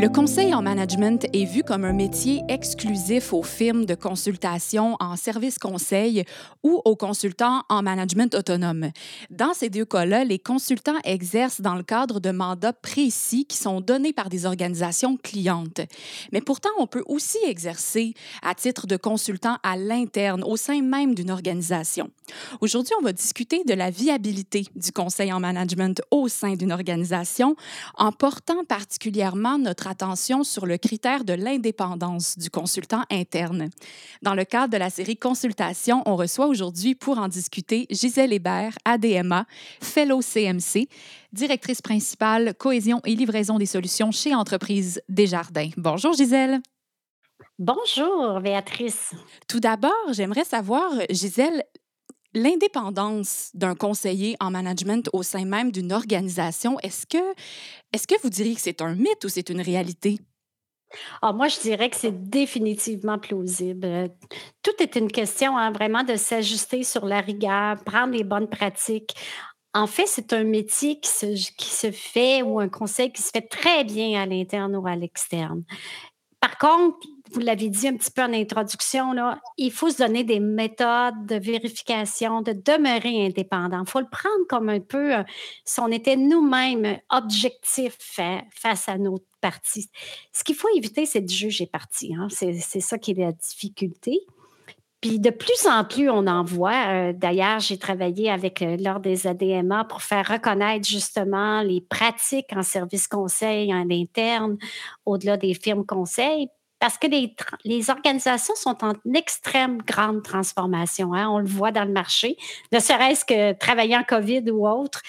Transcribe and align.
Le 0.00 0.08
conseil 0.08 0.54
en 0.54 0.62
management 0.62 1.26
est 1.32 1.44
vu 1.44 1.64
comme 1.64 1.84
un 1.84 1.92
métier 1.92 2.44
exclusif 2.48 3.32
aux 3.32 3.42
firmes 3.42 3.84
de 3.84 3.96
consultation 3.96 4.96
en 5.00 5.16
service 5.16 5.58
conseil 5.58 6.22
ou 6.62 6.80
aux 6.84 6.94
consultants 6.94 7.64
en 7.68 7.82
management 7.82 8.32
autonome. 8.36 8.92
Dans 9.30 9.54
ces 9.54 9.70
deux 9.70 9.84
cas-là, 9.84 10.22
les 10.22 10.38
consultants 10.38 11.00
exercent 11.02 11.60
dans 11.60 11.74
le 11.74 11.82
cadre 11.82 12.20
de 12.20 12.30
mandats 12.30 12.72
précis 12.72 13.44
qui 13.44 13.56
sont 13.56 13.80
donnés 13.80 14.12
par 14.12 14.28
des 14.28 14.46
organisations 14.46 15.16
clientes. 15.16 15.80
Mais 16.30 16.42
pourtant, 16.42 16.70
on 16.78 16.86
peut 16.86 17.02
aussi 17.06 17.38
exercer 17.44 18.14
à 18.42 18.54
titre 18.54 18.86
de 18.86 18.96
consultant 18.96 19.56
à 19.64 19.76
l'interne, 19.76 20.44
au 20.44 20.56
sein 20.56 20.80
même 20.80 21.16
d'une 21.16 21.32
organisation. 21.32 22.08
Aujourd'hui, 22.60 22.94
on 23.00 23.02
va 23.02 23.12
discuter 23.12 23.64
de 23.64 23.74
la 23.74 23.90
viabilité 23.90 24.64
du 24.76 24.92
conseil 24.92 25.32
en 25.32 25.40
management 25.40 26.00
au 26.12 26.28
sein 26.28 26.54
d'une 26.54 26.70
organisation 26.70 27.56
en 27.96 28.12
portant 28.12 28.62
particulièrement 28.64 29.58
notre 29.58 29.87
attention 29.88 30.44
sur 30.44 30.66
le 30.66 30.76
critère 30.76 31.24
de 31.24 31.32
l'indépendance 31.32 32.38
du 32.38 32.50
consultant 32.50 33.02
interne. 33.10 33.70
Dans 34.22 34.34
le 34.34 34.44
cadre 34.44 34.72
de 34.72 34.78
la 34.78 34.90
série 34.90 35.16
Consultation, 35.16 36.02
on 36.06 36.16
reçoit 36.16 36.46
aujourd'hui 36.46 36.94
pour 36.94 37.18
en 37.18 37.28
discuter 37.28 37.86
Gisèle 37.90 38.32
Hébert, 38.32 38.76
ADMA, 38.84 39.46
Fellow 39.80 40.20
CMC, 40.20 40.88
directrice 41.32 41.82
principale 41.82 42.54
cohésion 42.54 43.00
et 43.04 43.14
livraison 43.14 43.58
des 43.58 43.66
solutions 43.66 44.10
chez 44.10 44.34
Entreprise 44.34 45.00
Desjardins. 45.08 45.70
Bonjour 45.76 46.12
Gisèle. 46.12 46.60
Bonjour 47.58 48.40
Béatrice. 48.40 49.14
Tout 49.48 49.60
d'abord, 49.60 50.12
j'aimerais 50.12 50.44
savoir, 50.44 50.92
Gisèle, 51.10 51.64
L'indépendance 52.38 53.50
d'un 53.54 53.74
conseiller 53.74 54.36
en 54.38 54.52
management 54.52 55.10
au 55.12 55.24
sein 55.24 55.44
même 55.44 55.72
d'une 55.72 55.92
organisation, 55.92 56.78
est-ce 56.84 57.04
que, 57.04 57.18
est 57.92 58.06
que 58.06 58.14
vous 58.22 58.30
diriez 58.30 58.54
que 58.54 58.60
c'est 58.60 58.80
un 58.80 58.94
mythe 58.94 59.24
ou 59.24 59.28
c'est 59.28 59.50
une 59.50 59.60
réalité? 59.60 60.20
Ah, 61.20 61.32
moi, 61.32 61.48
je 61.48 61.58
dirais 61.58 61.90
que 61.90 61.96
c'est 61.96 62.30
définitivement 62.30 63.18
plausible. 63.18 64.10
Tout 64.62 64.70
est 64.78 64.94
une 64.94 65.10
question 65.10 65.58
hein, 65.58 65.72
vraiment 65.72 66.04
de 66.04 66.14
s'ajuster 66.14 66.84
sur 66.84 67.06
la 67.06 67.20
rigueur, 67.20 67.82
prendre 67.82 68.14
les 68.14 68.22
bonnes 68.22 68.48
pratiques. 68.48 69.16
En 69.74 69.88
fait, 69.88 70.06
c'est 70.06 70.32
un 70.32 70.44
métier 70.44 71.00
qui 71.00 71.10
se, 71.10 71.26
qui 71.56 71.70
se 71.70 71.90
fait 71.90 72.42
ou 72.42 72.60
un 72.60 72.68
conseil 72.68 73.12
qui 73.12 73.20
se 73.20 73.30
fait 73.30 73.48
très 73.48 73.82
bien 73.82 74.22
à 74.22 74.26
l'interne 74.26 74.76
ou 74.76 74.86
à 74.86 74.94
l'externe. 74.94 75.64
Par 76.40 76.56
contre, 76.58 77.06
vous 77.32 77.40
l'avez 77.40 77.68
dit 77.68 77.88
un 77.88 77.96
petit 77.96 78.10
peu 78.10 78.22
en 78.22 78.32
introduction, 78.32 79.14
il 79.56 79.72
faut 79.72 79.90
se 79.90 79.98
donner 79.98 80.24
des 80.24 80.40
méthodes 80.40 81.26
de 81.26 81.36
vérification, 81.36 82.42
de 82.42 82.52
demeurer 82.52 83.26
indépendant. 83.26 83.82
Il 83.84 83.90
faut 83.90 84.00
le 84.00 84.08
prendre 84.08 84.46
comme 84.48 84.68
un 84.68 84.80
peu 84.80 85.16
euh, 85.16 85.22
si 85.64 85.80
on 85.80 85.88
était 85.88 86.16
nous-mêmes 86.16 86.98
objectifs 87.10 87.98
face 88.54 88.88
à 88.88 88.98
nos 88.98 89.18
parties. 89.40 89.90
Ce 90.32 90.44
qu'il 90.44 90.54
faut 90.54 90.68
éviter, 90.74 91.06
c'est 91.06 91.20
de 91.20 91.28
juger 91.28 91.66
partie. 91.66 92.14
Hein. 92.14 92.28
C'est 92.30 92.80
ça 92.80 92.98
qui 92.98 93.12
est 93.12 93.18
la 93.18 93.32
difficulté. 93.32 94.20
Puis 95.00 95.20
de 95.20 95.30
plus 95.30 95.66
en 95.66 95.84
plus, 95.84 96.10
on 96.10 96.26
en 96.26 96.42
voit. 96.42 96.88
Euh, 96.88 97.12
d'ailleurs, 97.12 97.60
j'ai 97.60 97.78
travaillé 97.78 98.30
avec 98.30 98.62
euh, 98.62 98.76
l'Ordre 98.76 99.02
des 99.02 99.28
ADMA 99.28 99.84
pour 99.84 100.02
faire 100.02 100.26
reconnaître 100.26 100.88
justement 100.88 101.62
les 101.62 101.80
pratiques 101.80 102.52
en 102.54 102.62
service 102.62 103.06
conseil 103.06 103.72
en 103.72 103.88
interne, 103.90 104.58
au-delà 105.06 105.36
des 105.36 105.54
firmes 105.54 105.86
conseils, 105.86 106.48
parce 106.80 106.98
que 106.98 107.06
les, 107.06 107.90
organisations 107.90 108.54
sont 108.54 108.84
en 108.84 108.92
extrême 109.14 109.78
grande 109.82 110.22
transformation. 110.22 111.12
Hein. 111.14 111.28
On 111.28 111.38
le 111.38 111.46
voit 111.46 111.72
dans 111.72 111.84
le 111.84 111.92
marché, 111.92 112.36
ne 112.72 112.78
serait-ce 112.78 113.24
que 113.24 113.52
travailler 113.52 113.98
COVID 114.08 114.50
ou 114.50 114.68
autre. 114.68 115.02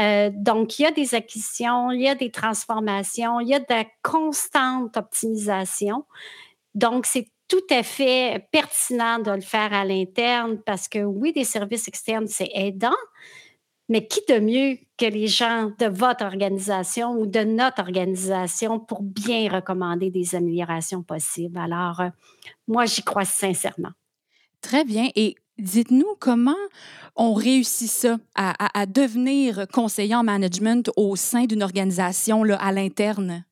Euh, 0.00 0.30
donc, 0.32 0.78
il 0.78 0.82
y 0.82 0.86
a 0.86 0.90
des 0.90 1.14
acquisitions, 1.14 1.90
il 1.90 2.02
y 2.02 2.08
a 2.08 2.14
des 2.14 2.30
transformations, 2.30 3.40
il 3.40 3.48
y 3.48 3.54
a 3.54 3.60
de 3.60 3.66
la 3.68 3.84
constante 4.02 4.96
optimisation. 4.96 6.04
Donc, 6.74 7.06
c'est 7.06 7.28
tout 7.52 7.74
à 7.74 7.82
fait 7.82 8.48
pertinent 8.50 9.18
de 9.18 9.30
le 9.30 9.42
faire 9.42 9.74
à 9.74 9.84
l'interne 9.84 10.58
parce 10.64 10.88
que 10.88 11.00
oui, 11.00 11.34
des 11.34 11.44
services 11.44 11.86
externes, 11.86 12.26
c'est 12.26 12.48
aidant, 12.54 12.96
mais 13.90 14.06
qui 14.06 14.20
de 14.26 14.38
mieux 14.40 14.78
que 14.96 15.04
les 15.04 15.26
gens 15.26 15.70
de 15.78 15.84
votre 15.84 16.24
organisation 16.24 17.12
ou 17.12 17.26
de 17.26 17.40
notre 17.40 17.82
organisation 17.82 18.80
pour 18.80 19.02
bien 19.02 19.50
recommander 19.52 20.10
des 20.10 20.34
améliorations 20.34 21.02
possibles? 21.02 21.58
Alors, 21.58 22.00
euh, 22.00 22.08
moi, 22.66 22.86
j'y 22.86 23.02
crois 23.02 23.26
sincèrement. 23.26 23.92
Très 24.62 24.86
bien. 24.86 25.10
Et 25.14 25.34
dites-nous 25.58 26.16
comment 26.20 26.56
on 27.16 27.34
réussit 27.34 27.90
ça, 27.90 28.16
à, 28.34 28.86
devenir 28.86 29.66
conseiller 29.70 30.14
en 30.14 30.22
management 30.22 30.90
au 30.96 31.16
sein 31.16 31.44
d'une 31.44 31.62
organisation 31.62 32.44
là, 32.44 32.56
à 32.56 32.72
l'interne? 32.72 33.44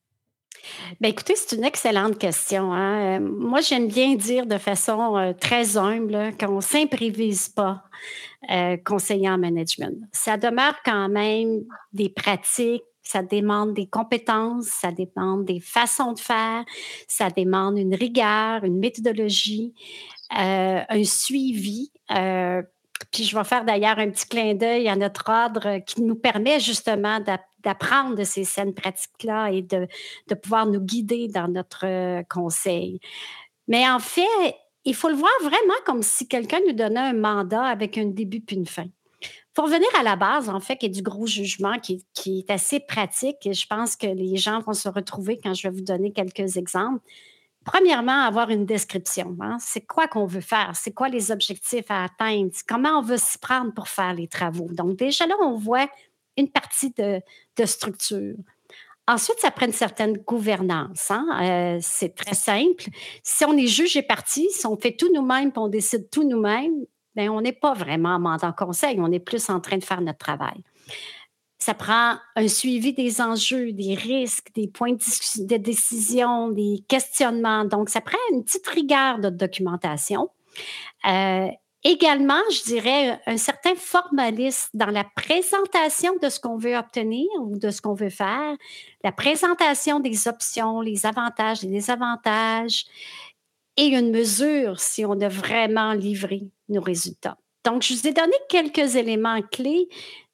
Bien, 1.01 1.11
écoutez, 1.11 1.35
c'est 1.37 1.57
une 1.57 1.65
excellente 1.65 2.19
question. 2.19 2.73
Hein. 2.73 3.19
Euh, 3.19 3.21
moi, 3.21 3.61
j'aime 3.61 3.89
bien 3.89 4.15
dire 4.15 4.47
de 4.47 4.59
façon 4.59 5.17
euh, 5.17 5.33
très 5.33 5.77
humble 5.77 6.33
qu'on 6.39 6.57
ne 6.57 6.61
s'improvise 6.61 7.49
pas 7.49 7.85
euh, 8.51 8.77
conseiller 8.85 9.29
en 9.29 9.39
management. 9.39 9.97
Ça 10.13 10.37
demeure 10.37 10.75
quand 10.85 11.09
même 11.09 11.63
des 11.93 12.09
pratiques, 12.09 12.83
ça 13.03 13.23
demande 13.23 13.75
des 13.75 13.87
compétences, 13.87 14.67
ça 14.67 14.91
demande 14.93 15.45
des 15.45 15.61
façons 15.61 16.13
de 16.13 16.21
faire, 16.21 16.65
ça 17.09 17.29
demande 17.31 17.79
une 17.79 17.95
rigueur, 17.95 18.65
une 18.65 18.79
méthodologie, 18.79 19.75
un 20.31 21.05
suivi. 21.05 21.91
Puis 23.11 23.25
je 23.25 23.37
vais 23.37 23.45
faire 23.45 23.65
d'ailleurs 23.65 23.99
un 23.99 24.11
petit 24.11 24.29
clin 24.29 24.55
d'œil 24.55 24.89
à 24.89 24.97
notre 24.97 25.29
ordre 25.29 25.79
qui 25.85 26.03
nous 26.03 26.15
permet 26.15 26.61
justement 26.61 27.21
d'apprendre 27.65 28.17
de 28.17 28.25
ces 28.25 28.45
scènes 28.45 28.75
pratiques-là 28.75 29.51
et 29.51 29.63
de, 29.63 29.89
pouvoir 30.35 30.67
nous 30.67 30.81
guider 30.81 31.29
dans 31.29 31.49
notre 31.49 31.87
euh, 31.87 32.23
conseil. 32.29 33.01
Mais 33.69 33.89
en 33.89 33.99
fait, 33.99 34.57
il 34.85 34.95
faut 34.95 35.09
le 35.09 35.15
voir 35.15 35.33
vraiment 35.43 35.75
comme 35.85 36.03
si 36.03 36.27
quelqu'un 36.27 36.61
nous 36.67 36.73
donnait 36.73 37.01
un 37.01 37.13
mandat 37.13 37.65
avec 37.65 37.99
un 37.99 38.07
début 38.07 38.41
puis 38.41 38.57
une 38.57 38.67
fin. 38.67 38.87
Pour 39.55 39.65
revenir 39.65 39.89
à 39.99 40.03
la 40.03 40.17
base, 40.17 40.49
en 40.49 40.61
fait, 40.61 40.77
qui 40.77 40.87
est 40.87 40.91
du 40.91 41.03
gros 41.03 41.27
jugement, 41.27 41.79
qui, 41.79 42.05
qui 42.15 42.39
est 42.39 42.51
assez 42.51 42.81
pratique, 42.81 43.45
et 43.45 43.53
je 43.53 43.67
pense 43.67 43.97
que 43.97 44.07
les 44.07 44.37
gens 44.37 44.61
vont 44.61 44.73
se 44.73 44.89
retrouver 44.89 45.39
quand 45.43 45.55
je 45.55 45.69
vais 45.69 45.75
vous 45.75 45.85
donner 45.85 46.13
quelques 46.13 46.57
exemples. 46.57 47.01
Premièrement, 47.65 48.23
avoir 48.23 48.51
une 48.51 48.65
description. 48.65 49.37
Hein. 49.41 49.59
C'est 49.61 49.83
quoi 49.83 50.09
qu'on 50.09 50.25
veut 50.25 50.41
faire? 50.41 50.73
C'est 50.75 50.93
quoi 50.93 51.09
les 51.09 51.31
objectifs 51.31 51.91
à 51.91 52.05
atteindre? 52.05 52.51
Comment 52.67 52.99
on 52.99 53.03
veut 53.03 53.19
s'y 53.19 53.39
prendre 53.39 53.73
pour 53.75 53.89
faire 53.89 54.15
les 54.15 54.29
travaux? 54.29 54.69
Donc, 54.73 54.97
déjà 54.97 55.27
là, 55.27 55.35
on 55.43 55.57
voit 55.57 55.89
une 56.39 56.51
partie 56.51 56.93
de, 56.97 57.21
structure. 57.67 58.37
Ensuite, 59.07 59.41
ça 59.41 59.51
prend 59.51 59.67
une 59.67 59.73
certaine 59.73 60.17
gouvernance. 60.19 61.11
Hein. 61.11 61.27
Euh, 61.43 61.79
c'est 61.83 62.15
très 62.15 62.35
simple. 62.35 62.85
Si 63.23 63.45
on 63.45 63.55
est 63.57 63.67
juge 63.67 63.97
et 63.97 64.03
parti, 64.03 64.49
si 64.51 64.67
on 64.67 64.79
fait 64.79 64.97
tout 64.97 65.13
nous-mêmes 65.13 65.53
on 65.57 65.69
décide 65.69 66.09
tout 66.09 66.27
nous-mêmes, 66.27 66.87
bien, 67.15 67.31
on 67.31 67.43
n'est 67.43 67.53
pas 67.53 67.75
vraiment 67.75 68.15
en 68.15 68.53
conseil, 68.53 68.99
on 69.01 69.13
est 69.13 69.19
plus 69.19 69.51
en 69.51 69.61
train 69.61 69.77
de 69.77 69.85
faire 69.85 70.01
notre 70.01 70.19
travail. 70.19 70.63
Ça 71.63 71.75
prend 71.75 72.17
un 72.37 72.49
suivi 72.49 72.93
des 72.93 73.21
enjeux, 73.21 73.73
des 73.73 73.95
risques, 73.95 74.49
des 74.55 74.67
points 74.67 74.93
de 74.95 75.57
décision, 75.57 76.49
des 76.49 76.83
questionnements. 76.89 77.65
Donc, 77.65 77.91
ça 77.91 78.01
prend 78.01 78.19
une 78.33 78.45
petite 78.45 78.67
rigueur 78.67 79.19
de 79.19 79.29
documentation. 79.29 80.31
Euh, 81.07 81.49
Également, 81.83 82.43
je 82.51 82.63
dirais 82.65 83.19
un 83.27 83.39
certain 83.39 83.75
formalisme 83.75 84.69
dans 84.75 84.91
la 84.91 85.05
présentation 85.05 86.15
de 86.23 86.29
ce 86.29 86.39
qu'on 86.39 86.59
veut 86.59 86.77
obtenir 86.77 87.27
ou 87.41 87.59
de 87.59 87.71
ce 87.71 87.81
qu'on 87.81 87.95
veut 87.95 88.11
faire, 88.11 88.55
la 89.03 89.13
présentation 89.13 89.99
des 89.99 90.29
options, 90.29 90.83
les 90.83 91.07
avantages, 91.07 91.63
les 91.63 91.71
désavantages 91.71 92.85
et 93.79 93.87
une 93.87 94.11
mesure 94.11 94.79
si 94.79 95.07
on 95.07 95.19
a 95.23 95.29
vraiment 95.29 95.95
livré 95.95 96.43
nos 96.69 96.83
résultats. 96.83 97.39
Donc, 97.65 97.83
je 97.83 97.95
vous 97.95 98.07
ai 98.07 98.13
donné 98.13 98.35
quelques 98.51 98.97
éléments 98.97 99.41
clés 99.41 99.89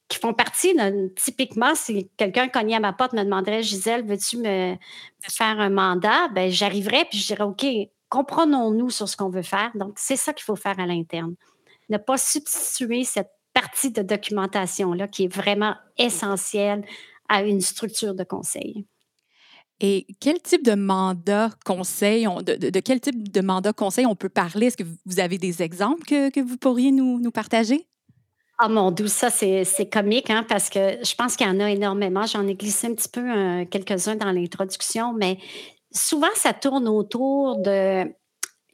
qui 0.08 0.18
font 0.18 0.32
partie, 0.32 0.74
de, 0.74 1.12
typiquement, 1.16 1.74
si 1.74 2.08
quelqu'un 2.16 2.48
cognait 2.48 2.76
à 2.76 2.80
ma 2.80 2.92
porte 2.92 3.12
me 3.12 3.24
demanderait, 3.24 3.62
Gisèle, 3.62 4.04
veux-tu 4.04 4.38
me, 4.38 4.76
faire 5.22 5.58
un 5.58 5.70
mandat? 5.70 6.28
Ben, 6.28 6.50
j'arriverais 6.50 7.06
puis 7.10 7.18
je 7.18 7.26
dirais, 7.26 7.44
OK, 7.44 7.66
comprenons-nous 8.08 8.90
sur 8.90 9.08
ce 9.08 9.16
qu'on 9.16 9.30
veut 9.30 9.42
faire. 9.42 9.70
Donc, 9.74 9.94
c'est 9.96 10.16
ça 10.16 10.32
qu'il 10.32 10.44
faut 10.44 10.56
faire 10.56 10.78
à 10.78 10.86
l'interne. 10.86 11.34
Ne 11.88 11.98
pas 11.98 12.16
substituer 12.16 13.04
cette 13.04 13.30
partie 13.52 13.90
de 13.90 14.02
documentation-là 14.02 15.08
qui 15.08 15.24
est 15.24 15.34
vraiment 15.34 15.74
essentielle 15.98 16.84
à 17.28 17.42
une 17.42 17.60
structure 17.60 18.14
de 18.14 18.22
conseil. 18.22 18.86
Et 19.80 20.06
quel 20.20 20.40
type 20.40 20.64
de 20.64 20.74
mandat 20.74 21.50
conseil, 21.64 22.26
de, 22.44 22.80
quel 22.80 23.00
type 23.00 23.30
de 23.30 23.40
mandat 23.40 23.72
conseil 23.72 24.06
on 24.06 24.16
peut 24.16 24.28
parler? 24.28 24.66
Est-ce 24.66 24.76
que 24.76 24.84
vous 25.04 25.20
avez 25.20 25.36
des 25.36 25.62
exemples 25.62 26.04
que, 26.04 26.40
vous 26.40 26.56
pourriez 26.56 26.92
nous, 26.92 27.20
nous 27.20 27.30
partager? 27.30 27.86
Ah 28.58 28.68
mon 28.70 28.90
doux, 28.90 29.06
ça 29.08 29.28
c'est 29.28 29.90
comique 29.92 30.30
hein, 30.30 30.42
parce 30.48 30.70
que 30.70 30.78
je 31.04 31.14
pense 31.14 31.36
qu'il 31.36 31.46
y 31.46 31.50
en 31.50 31.60
a 31.60 31.70
énormément. 31.70 32.24
J'en 32.24 32.46
ai 32.46 32.54
glissé 32.54 32.86
un 32.86 32.94
petit 32.94 33.08
peu 33.08 33.66
quelques-uns 33.70 34.16
dans 34.16 34.32
l'introduction, 34.32 35.12
mais 35.12 35.36
souvent, 35.92 36.28
ça 36.34 36.54
tourne 36.54 36.88
autour 36.88 37.58
de 37.58 38.04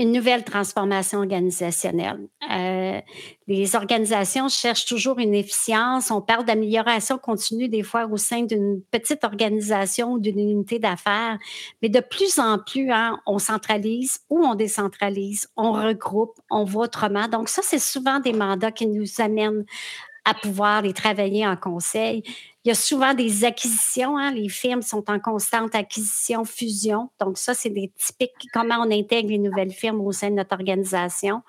une 0.02 0.10
nouvelle 0.10 0.43
transformation 0.43 1.20
organisationnelle. 1.20 2.26
Euh, 2.50 3.00
les 3.46 3.76
organisations 3.76 4.49
cherchent 4.49 4.84
toujours 4.84 5.20
une 5.20 5.32
efficience. 5.32 6.10
On 6.10 6.20
parle 6.20 6.44
d'amélioration 6.44 7.19
continue 7.19 7.69
des 7.69 7.84
fois 7.84 8.06
au 8.06 8.16
sein 8.16 8.43
d'une 8.43 8.82
petite 8.90 9.22
organisation 9.22 10.14
ou 10.14 10.19
d'une 10.19 10.40
unité 10.40 10.81
d'affaires, 10.81 11.38
mais 11.82 11.88
de 11.88 12.00
plus 12.00 12.40
en 12.40 12.58
plus, 12.58 12.90
hein, 12.90 13.20
on 13.26 13.38
centralise 13.38 14.19
ou 14.28 14.44
on 14.44 14.56
décentralise, 14.56 15.49
on 15.56 15.70
regroupe, 15.70 16.34
on 16.50 16.64
voit 16.64 16.87
autrement. 16.87 17.28
Donc 17.28 17.49
ça, 17.49 17.62
c'est 17.62 17.78
souvent 17.78 18.19
des 18.19 18.32
mandats 18.32 18.72
qui 18.72 18.88
nous 18.88 19.06
amènent 19.20 19.64
à 20.24 20.34
pouvoir 20.34 20.82
les 20.82 20.92
travailler 20.92 21.46
en 21.46 21.56
conseil. 21.56 22.22
Il 22.64 22.69
y 22.69 22.70
a 22.70 22.76
souvent 22.76 23.12
des 23.12 23.44
acquisitions. 23.44 24.16
Hein. 24.16 24.32
Les 24.32 24.48
firmes 24.48 24.82
sont 24.82 25.10
en 25.10 25.19
constante 25.19 25.74
acquisition, 25.74 26.44
fusion. 26.44 27.10
Donc, 27.20 27.38
ça, 27.38 27.54
c'est 27.54 27.70
des 27.70 27.90
typiques 27.96 28.48
comment 28.52 28.76
on 28.78 28.90
intègre 28.90 29.30
les 29.30 29.38
nouvelles 29.38 29.72
firmes 29.72 30.00
au 30.00 30.12
sein 30.12 30.30
de 30.30 30.36
notre 30.36 30.54
organisation. 30.54 31.42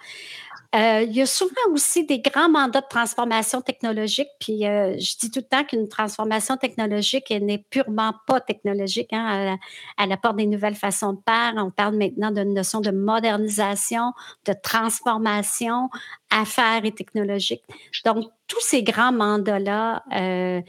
Euh, 0.75 1.03
il 1.07 1.13
y 1.15 1.21
a 1.21 1.27
souvent 1.27 1.53
aussi 1.71 2.03
des 2.03 2.19
grands 2.19 2.49
mandats 2.49 2.81
de 2.81 2.87
transformation 2.89 3.61
technologique. 3.61 4.29
Puis 4.39 4.65
euh, 4.65 4.97
je 4.97 5.17
dis 5.19 5.29
tout 5.29 5.39
le 5.39 5.45
temps 5.45 5.63
qu'une 5.63 5.87
transformation 5.87 6.57
technologique, 6.57 7.29
n'est 7.29 7.63
purement 7.69 8.13
pas 8.25 8.41
technologique. 8.41 9.13
Hein, 9.13 9.57
elle, 9.99 10.11
apporte 10.11 10.37
des 10.37 10.47
nouvelles 10.47 10.75
façons 10.75 11.13
de 11.13 11.19
faire. 11.27 11.53
On 11.57 11.69
parle 11.69 11.95
maintenant 11.95 12.31
d'une 12.31 12.55
notion 12.55 12.81
de 12.81 12.89
modernisation, 12.89 14.13
de 14.47 14.53
transformation, 14.63 15.89
affaires 16.31 16.83
et 16.83 16.91
technologique. 16.91 17.63
Donc, 18.03 18.25
tous 18.47 18.61
ces 18.61 18.81
grands 18.81 19.13
mandats-là 19.13 20.03
euh, 20.15 20.61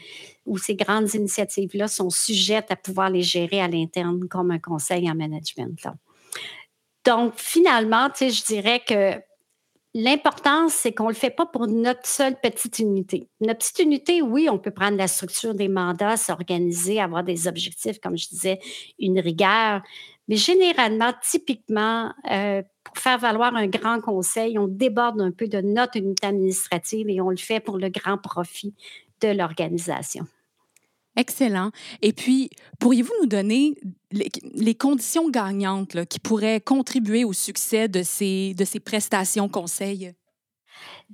ou 0.45 0.59
ces 0.59 0.75
grandes 0.75 1.15
initiatives-là 1.15 1.89
sont 1.89 2.11
sujettes 2.11 2.71
à 2.71 2.77
pouvoir 2.77 3.09
les 3.09 3.23
gérer 3.23 3.63
à 3.63 3.69
l'interne 3.69 4.29
comme 4.29 4.51
un 4.51 4.59
conseil 4.59 5.11
en 5.11 5.15
management. 5.15 5.89
Donc, 7.07 7.35
finalement, 7.37 8.09
je 8.19 8.45
dirais 8.45 8.83
que 8.87 9.19
L'important, 9.97 10.69
c'est 10.69 10.93
qu'on 10.93 11.05
ne 11.05 11.11
le 11.11 11.15
fait 11.15 11.31
pas 11.31 11.47
pour 11.47 11.69
notre 11.69 12.05
seule 12.05 12.35
petite 12.41 12.81
unité. 12.81 13.29
Notre 13.41 13.61
petite 13.61 13.79
unité, 13.79 14.23
oui, 14.23 14.49
on 14.51 14.59
peut 14.59 14.73
prendre 14.73 14.97
la 14.97 15.07
structure 15.07 15.55
des 15.55 15.69
mandats, 15.69 16.17
s'organiser, 16.17 17.01
avoir 17.01 17.23
des 17.23 17.47
objectifs, 17.47 18.01
comme 18.01 18.19
je 18.19 18.29
disais, 18.29 18.59
une 18.99 19.21
rigueur. 19.21 19.83
Mais 20.27 20.35
généralement, 20.35 21.13
typiquement, 21.23 22.13
euh, 22.29 22.63
pour 22.83 22.99
faire 22.99 23.19
valoir 23.19 23.55
un 23.55 23.69
grand 23.69 24.01
conseil, 24.01 24.59
on 24.59 24.67
déborde 24.67 25.21
un 25.21 25.31
peu 25.31 25.47
de 25.47 25.61
notre 25.61 25.97
unité 25.97 26.27
administrative 26.27 27.09
et 27.09 27.21
on 27.21 27.31
le 27.31 27.37
fait 27.37 27.61
pour 27.61 27.79
le 27.79 27.89
grand 27.89 28.19
profit 28.19 28.75
de 29.21 29.29
l'organisation. 29.29 30.27
Excellent. 31.17 31.71
Et 32.03 32.13
puis, 32.13 32.51
pourriez-vous 32.81 33.13
nous 33.21 33.29
donner 33.29 33.75
les, 34.11 34.75
conditions 34.75 35.31
gagnantes 35.31 36.05
qui 36.07 36.19
pourraient 36.19 36.61
contribuer 36.61 37.25
au 37.25 37.33
succès 37.33 37.89
de 37.89 38.03
ces, 38.03 38.55
prestations 38.85 39.49
conseils? 39.49 40.13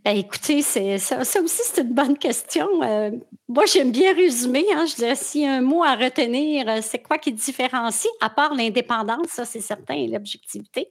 Ben 0.04 0.16
écoutez, 0.16 0.62
ça, 0.62 1.24
ça, 1.24 1.42
aussi, 1.42 1.60
c'est 1.64 1.82
une 1.82 1.92
bonne 1.92 2.16
question. 2.16 2.82
Euh, 2.82 3.10
moi, 3.48 3.66
j'aime 3.66 3.92
bien 3.92 4.14
résumer. 4.14 4.64
Hein, 4.72 4.86
je 4.86 4.94
dirais, 4.94 5.46
a 5.46 5.56
un 5.56 5.60
mot 5.60 5.82
à 5.82 5.96
retenir, 5.96 6.66
euh, 6.68 6.78
c'est 6.80 7.00
quoi 7.00 7.18
qui 7.18 7.32
différencie, 7.32 8.10
à 8.20 8.30
part 8.30 8.54
l'indépendance, 8.54 9.26
ça 9.28 9.44
c'est 9.44 9.60
certain, 9.60 9.94
et 9.94 10.06
l'objectivité, 10.06 10.88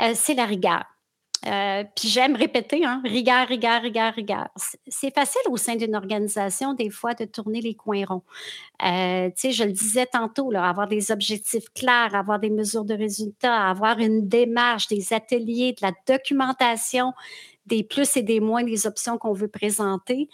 euh, 0.00 0.12
c'est 0.14 0.34
la 0.34 0.44
rigueur. 0.44 0.84
Euh, 1.46 1.84
puis 1.94 2.08
j'aime 2.08 2.34
répéter, 2.34 2.84
hein, 2.84 3.00
rigueur, 3.04 3.46
rigueur, 3.46 3.80
rigueur, 3.80 4.12
rigueur. 4.12 4.48
C'est 4.88 5.14
facile 5.14 5.40
au 5.48 5.56
sein 5.56 5.76
d'une 5.76 5.94
organisation, 5.94 6.74
des 6.74 6.90
fois, 6.90 7.14
de 7.14 7.24
tourner 7.24 7.60
les 7.60 7.74
coins 7.74 8.04
ronds. 8.06 8.24
Euh, 8.84 9.28
tu 9.28 9.34
sais, 9.36 9.52
je 9.52 9.64
le 9.64 9.72
disais 9.72 10.06
tantôt, 10.06 10.52
avoir 10.54 10.88
des 10.88 11.12
objectifs 11.12 11.68
clairs, 11.74 12.14
avoir 12.14 12.40
des 12.40 12.50
mesures 12.50 12.84
de 12.84 12.94
résultats, 12.94 13.68
avoir 13.68 13.98
une 13.98 14.28
démarche, 14.28 14.88
des 14.88 15.12
ateliers, 15.12 15.74
de 15.80 15.86
la 15.86 15.92
documentation, 16.06 17.12
des 17.66 17.84
plus 17.84 18.16
et 18.16 18.22
des 18.22 18.40
moins 18.40 18.64
des 18.64 18.86
options 18.86 19.18
qu'on 19.18 19.32
veut 19.32 19.48
présenter. 19.48 20.28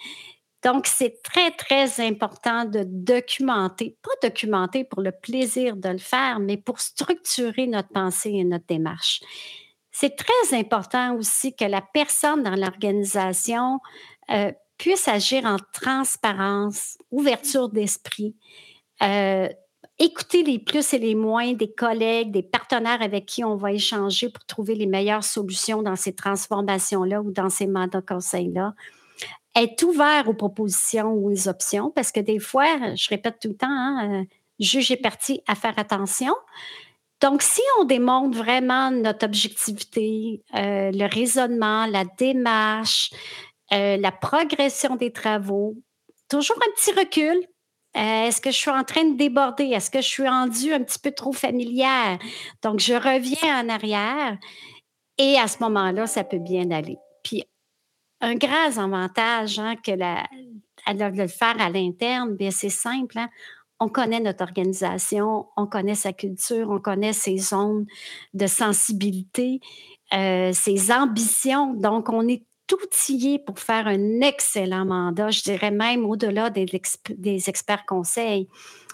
Donc, 0.62 0.86
c'est 0.86 1.22
très, 1.22 1.50
très 1.50 2.00
important 2.00 2.64
de 2.64 2.84
documenter, 2.86 3.98
pas 4.02 4.28
documenter 4.28 4.84
pour 4.84 5.02
le 5.02 5.12
plaisir 5.12 5.76
de 5.76 5.90
le 5.90 5.98
faire, 5.98 6.40
mais 6.40 6.56
pour 6.56 6.80
structurer 6.80 7.66
notre 7.66 7.90
pensée 7.90 8.30
et 8.30 8.44
notre 8.44 8.64
démarche. 8.66 9.20
C'est 9.96 10.16
très 10.16 10.58
important 10.58 11.14
aussi 11.14 11.54
que 11.54 11.64
la 11.64 11.80
personne 11.80 12.42
dans 12.42 12.56
l'organisation 12.56 13.78
euh, 14.30 14.50
puisse 14.76 15.06
agir 15.06 15.44
en 15.44 15.56
transparence, 15.72 16.98
ouverture 17.12 17.68
d'esprit, 17.68 18.34
euh, 19.04 19.48
écouter 20.00 20.42
les 20.42 20.58
plus 20.58 20.94
et 20.94 20.98
les 20.98 21.14
moins 21.14 21.52
des 21.52 21.72
collègues, 21.72 22.32
des 22.32 22.42
partenaires 22.42 23.02
avec 23.02 23.26
qui 23.26 23.44
on 23.44 23.54
va 23.54 23.70
échanger 23.70 24.30
pour 24.30 24.44
trouver 24.46 24.74
les 24.74 24.86
meilleures 24.86 25.22
solutions 25.22 25.80
dans 25.80 25.94
ces 25.94 26.12
transformations-là 26.12 27.22
ou 27.22 27.30
dans 27.30 27.48
ces 27.48 27.68
mandats 27.68 28.02
conseils-là. 28.02 28.74
Être 29.54 29.84
ouvert 29.84 30.28
aux 30.28 30.34
propositions 30.34 31.12
ou 31.12 31.30
aux 31.30 31.46
options, 31.46 31.92
parce 31.92 32.10
que 32.10 32.18
des 32.18 32.40
fois, 32.40 32.96
je 32.96 33.08
répète 33.10 33.36
tout 33.40 33.50
le 33.50 33.56
temps, 33.56 33.68
hein, 33.70 34.22
euh, 34.22 34.24
juge 34.58 34.90
est 34.90 34.96
parti 34.96 35.40
à 35.46 35.54
faire 35.54 35.78
attention. 35.78 36.34
Donc, 37.24 37.40
si 37.40 37.62
on 37.80 37.84
démontre 37.84 38.36
vraiment 38.36 38.90
notre 38.90 39.24
objectivité, 39.24 40.42
euh, 40.54 40.90
le 40.92 41.06
raisonnement, 41.06 41.86
la 41.86 42.04
démarche, 42.04 43.12
euh, 43.72 43.96
la 43.96 44.12
progression 44.12 44.96
des 44.96 45.10
travaux, 45.10 45.74
toujours 46.28 46.58
un 46.58 46.70
petit 46.72 46.92
recul. 46.92 47.38
Euh, 47.96 48.26
est-ce 48.26 48.42
que 48.42 48.50
je 48.50 48.58
suis 48.58 48.70
en 48.70 48.84
train 48.84 49.04
de 49.04 49.16
déborder? 49.16 49.64
Est-ce 49.70 49.90
que 49.90 50.02
je 50.02 50.06
suis 50.06 50.28
rendue 50.28 50.74
un 50.74 50.82
petit 50.82 50.98
peu 50.98 51.12
trop 51.12 51.32
familière? 51.32 52.18
Donc, 52.62 52.80
je 52.80 52.92
reviens 52.92 53.64
en 53.64 53.70
arrière 53.70 54.36
et 55.16 55.38
à 55.38 55.48
ce 55.48 55.62
moment-là, 55.62 56.06
ça 56.06 56.24
peut 56.24 56.38
bien 56.38 56.70
aller. 56.72 56.98
Puis, 57.22 57.42
un 58.20 58.34
grand 58.34 58.76
avantage 58.76 59.58
hein, 59.58 59.76
que 59.76 59.92
la, 59.92 60.26
le 60.88 61.26
faire 61.26 61.58
à 61.58 61.70
l'interne, 61.70 62.36
c'est 62.50 62.68
simple. 62.68 63.18
Hein 63.18 63.30
on 63.84 63.88
connaît 63.88 64.20
notre 64.20 64.42
organisation, 64.42 65.46
on 65.58 65.66
connaît 65.66 65.94
sa 65.94 66.14
culture, 66.14 66.70
on 66.70 66.80
connaît 66.80 67.12
ses 67.12 67.36
zones 67.36 67.84
de 68.32 68.46
sensibilité, 68.46 69.60
euh, 70.14 70.52
ses 70.54 70.90
ambitions. 70.90 71.74
Donc, 71.74 72.08
on 72.08 72.26
est 72.26 72.44
outillé 72.72 73.38
pour 73.38 73.58
faire 73.58 73.86
un 73.86 74.22
excellent 74.22 74.86
mandat, 74.86 75.28
je 75.30 75.42
dirais 75.42 75.70
même 75.70 76.06
au-delà 76.06 76.48
des, 76.48 76.64
des, 77.10 77.48
experts 77.50 77.84
conseils. 77.84 78.48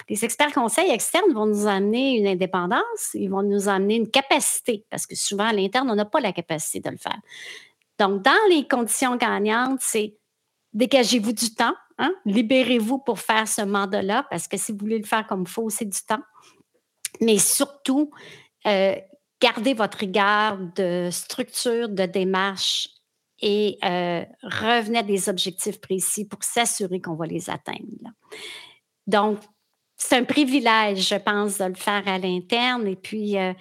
Les 0.08 0.24
experts 0.24 0.52
conseils 0.52 0.90
externes 0.90 1.32
vont 1.32 1.46
nous 1.46 1.68
amener 1.68 2.18
une 2.18 2.26
indépendance, 2.26 3.14
ils 3.14 3.30
vont 3.30 3.44
nous 3.44 3.68
amener 3.68 3.94
une 3.94 4.10
capacité, 4.10 4.84
parce 4.90 5.06
que 5.06 5.14
souvent 5.14 5.46
à 5.46 5.52
l'interne, 5.52 5.88
on 5.88 5.94
n'a 5.94 6.04
pas 6.04 6.20
la 6.20 6.32
capacité 6.32 6.80
de 6.80 6.90
le 6.90 6.96
faire. 6.98 7.20
Donc, 8.00 8.22
dans 8.22 8.48
les 8.48 8.66
conditions 8.66 9.14
gagnantes, 9.14 9.78
c'est 9.82 10.16
dégagez-vous 10.72 11.32
du 11.32 11.54
temps, 11.54 11.74
Hein? 12.00 12.14
Libérez-vous 12.24 12.98
pour 12.98 13.18
faire 13.18 13.46
ce 13.46 13.60
mandat-là, 13.60 14.26
parce 14.30 14.48
que 14.48 14.56
si 14.56 14.72
vous 14.72 14.78
voulez 14.78 14.98
le 14.98 15.04
faire 15.04 15.26
comme 15.26 15.42
il 15.42 15.48
faut, 15.48 15.68
c'est 15.68 15.84
du 15.84 16.00
temps. 16.00 16.22
Mais 17.20 17.36
surtout, 17.36 18.10
euh, 18.66 18.96
gardez 19.38 19.74
votre 19.74 19.98
rigueur 19.98 20.56
de 20.76 21.10
structure, 21.12 21.90
de 21.90 22.06
démarche 22.06 22.88
et 23.42 23.76
euh, 23.84 24.24
revenez 24.42 25.00
à 25.00 25.02
des 25.02 25.28
objectifs 25.28 25.78
précis 25.78 26.26
pour 26.26 26.42
s'assurer 26.42 27.02
qu'on 27.02 27.16
va 27.16 27.26
les 27.26 27.50
atteindre. 27.50 28.14
Donc, 29.06 29.38
c'est 29.98 30.16
un 30.16 30.24
privilège, 30.24 31.06
je 31.06 31.16
pense, 31.16 31.58
de 31.58 31.66
le 31.66 31.74
faire 31.74 32.08
à 32.08 32.16
l'interne 32.16 32.86
et 32.86 32.96
puis 32.96 33.36
euh, 33.36 33.52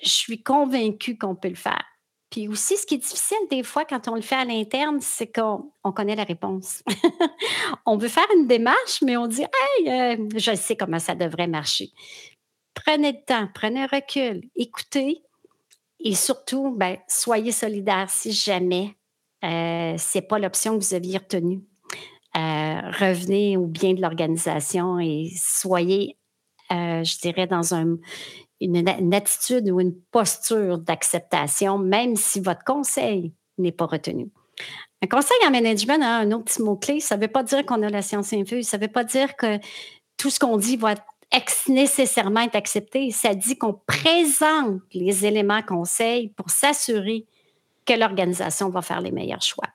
je 0.00 0.10
suis 0.10 0.44
convaincue 0.44 1.18
qu'on 1.18 1.34
peut 1.34 1.48
le 1.48 1.56
faire. 1.56 1.84
Puis 2.30 2.46
aussi, 2.46 2.76
ce 2.76 2.84
qui 2.84 2.96
est 2.96 2.98
difficile 2.98 3.38
des 3.50 3.62
fois 3.62 3.84
quand 3.84 4.06
on 4.08 4.14
le 4.14 4.20
fait 4.20 4.34
à 4.34 4.44
l'interne, 4.44 4.98
c'est 5.00 5.32
qu'on 5.32 5.92
connaît 5.94 6.16
la 6.16 6.24
réponse. 6.24 6.82
on 7.86 7.96
veut 7.96 8.08
faire 8.08 8.26
une 8.36 8.46
démarche, 8.46 9.02
mais 9.02 9.16
on 9.16 9.26
dit 9.26 9.42
Hey, 9.42 9.88
euh, 9.88 10.28
je 10.36 10.54
sais 10.54 10.76
comment 10.76 10.98
ça 10.98 11.14
devrait 11.14 11.46
marcher. 11.46 11.90
Prenez 12.74 13.12
le 13.12 13.24
temps, 13.24 13.48
prenez 13.54 13.82
un 13.82 13.86
recul, 13.86 14.42
écoutez 14.56 15.22
et 16.00 16.14
surtout, 16.14 16.70
ben, 16.76 16.96
soyez 17.08 17.50
solidaires 17.50 18.08
si 18.08 18.30
jamais 18.30 18.94
euh, 19.44 19.96
ce 19.96 20.18
n'est 20.18 20.22
pas 20.22 20.38
l'option 20.38 20.78
que 20.78 20.84
vous 20.84 20.94
aviez 20.94 21.18
retenue. 21.18 21.60
Euh, 22.36 22.90
revenez 23.00 23.56
au 23.56 23.66
bien 23.66 23.94
de 23.94 24.02
l'organisation 24.02 25.00
et 25.00 25.30
soyez, 25.34 26.16
je 26.70 27.18
dirais, 27.20 27.48
dans 27.48 27.74
un, 27.74 27.96
une, 28.60 29.14
attitude 29.14 29.70
ou 29.70 29.80
une 29.80 29.94
posture 30.10 30.78
d'acceptation, 30.78 31.78
même 31.78 32.16
si 32.16 32.40
votre 32.40 32.64
conseil 32.64 33.32
n'est 33.56 33.72
pas 33.72 33.86
retenu. 33.86 34.30
Un 35.02 35.06
conseil 35.06 35.36
en 35.46 35.50
management, 35.50 36.02
hein, 36.02 36.20
un 36.20 36.32
autre 36.32 36.44
petit 36.44 36.62
mot-clé, 36.62 37.00
ça 37.00 37.16
ne 37.16 37.22
veut 37.22 37.28
pas 37.28 37.44
dire 37.44 37.64
qu'on 37.64 37.82
a 37.82 37.88
la 37.88 38.02
science 38.02 38.32
infuse, 38.32 38.68
ça 38.68 38.78
ne 38.78 38.82
veut 38.82 38.92
pas 38.92 39.04
dire 39.04 39.36
que 39.36 39.58
tout 40.16 40.30
ce 40.30 40.40
qu'on 40.40 40.56
dit 40.56 40.76
va 40.76 40.94
nécessairement 41.68 42.40
être 42.40 42.56
accepté. 42.56 43.10
Ça 43.10 43.34
dit 43.34 43.56
qu'on 43.56 43.74
présente 43.86 44.82
les 44.92 45.26
éléments 45.26 45.62
conseils 45.62 46.28
pour 46.28 46.50
s'assurer 46.50 47.26
que 47.84 47.94
l'organisation 47.94 48.68
va 48.70 48.82
faire 48.82 49.00
les 49.00 49.12
meilleurs 49.12 49.42
choix. 49.42 49.68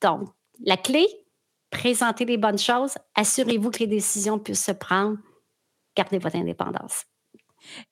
Donc, 0.00 0.28
la 0.64 0.76
clé, 0.76 1.06
présentez 1.70 2.24
les 2.24 2.36
bonnes 2.36 2.58
choses, 2.58 2.94
assurez-vous 3.14 3.70
que 3.70 3.80
les 3.80 3.86
décisions 3.86 4.38
puissent 4.38 4.64
se 4.64 4.72
prendre, 4.72 5.18
gardez 5.96 6.18
votre 6.18 6.36
indépendance. 6.36 7.04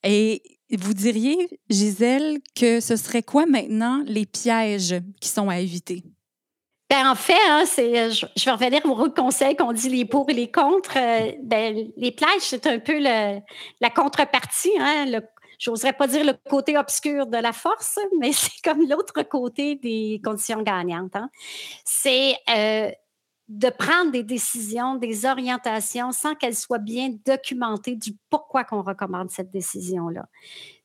Et 0.04 0.42
vous 0.70 0.94
diriez, 0.94 1.60
Gisèle, 1.68 2.38
que 2.54 2.80
ce 2.80 2.96
serait 2.96 3.22
quoi 3.22 3.46
maintenant 3.46 4.02
les 4.06 4.26
pièges 4.26 4.94
qui 5.20 5.28
sont 5.28 5.48
à 5.48 5.58
éviter? 5.58 6.04
Ben, 6.88 7.08
en 7.08 7.14
fait, 7.14 7.38
hein, 7.48 7.62
je, 7.66 8.44
vais 8.44 8.50
revenir 8.50 8.84
au 8.84 9.10
conseil 9.10 9.54
qu'on 9.54 9.72
dit 9.72 9.88
les 9.88 10.04
pour 10.04 10.28
et 10.28 10.34
les 10.34 10.50
contre. 10.50 10.96
Euh, 10.96 11.32
ben, 11.42 11.88
les 11.96 12.10
pièges, 12.10 12.40
c'est 12.40 12.66
un 12.66 12.80
peu 12.80 12.98
la 12.98 13.90
contrepartie, 13.94 14.72
hein, 14.78 15.06
le, 15.06 15.20
j'oserais 15.60 15.92
pas 15.92 16.08
dire 16.08 16.24
le 16.24 16.32
côté 16.48 16.76
obscur 16.76 17.26
de 17.26 17.36
la 17.36 17.52
force, 17.52 17.98
mais 18.18 18.32
c'est 18.32 18.60
comme 18.64 18.88
l'autre 18.88 19.22
côté 19.22 19.76
des 19.76 20.20
conditions 20.24 20.62
gagnantes. 20.62 21.14
Hein. 21.14 21.30
C'est 21.84 22.34
euh, 22.48 22.90
de 23.50 23.68
prendre 23.68 24.12
des 24.12 24.22
décisions, 24.22 24.94
des 24.94 25.26
orientations 25.26 26.12
sans 26.12 26.36
qu'elles 26.36 26.54
soient 26.54 26.78
bien 26.78 27.10
documentées 27.26 27.96
du 27.96 28.12
pourquoi 28.30 28.62
qu'on 28.62 28.80
recommande 28.80 29.28
cette 29.28 29.50
décision-là. 29.50 30.26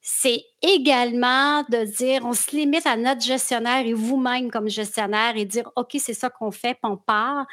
C'est 0.01 0.43
également 0.63 1.62
de 1.69 1.86
dire, 1.95 2.25
on 2.25 2.34
se 2.34 2.55
limite 2.55 2.88
à 2.88 2.98
notre 2.98 3.22
gestionnaire 3.22 3.86
et 3.86 3.93
vous-même 3.93 4.50
comme 4.50 4.67
gestionnaire 4.67 5.38
et 5.38 5.45
dire, 5.45 5.69
OK, 5.75 5.95
c'est 6.00 6.15
ça 6.15 6.31
qu'on 6.31 6.50
fait, 6.50 6.74
puis 6.74 6.91
on 6.91 6.98
part. 6.98 7.45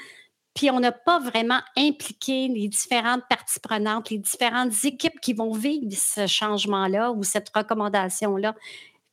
Puis 0.55 0.71
on 0.71 0.81
n'a 0.81 0.93
pas 0.93 1.19
vraiment 1.19 1.61
impliqué 1.77 2.49
les 2.49 2.69
différentes 2.69 3.25
parties 3.29 3.61
prenantes, 3.61 4.09
les 4.09 4.19
différentes 4.19 4.73
équipes 4.83 5.21
qui 5.21 5.35
vont 5.35 5.53
vivre 5.53 5.95
ce 5.95 6.27
changement-là 6.27 7.13
ou 7.13 7.23
cette 7.23 7.51
recommandation-là 7.55 8.55